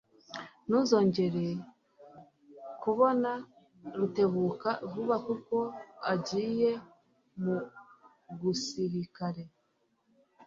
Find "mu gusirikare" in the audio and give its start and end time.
7.43-9.43